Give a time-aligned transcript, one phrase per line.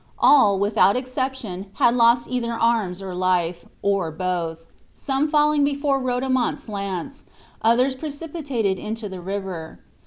[0.17, 4.57] All, without exception, had lost either arms or life, or both;
[4.95, 7.21] some falling before Rodomont's lance,
[7.61, 9.77] others precipitated into the river.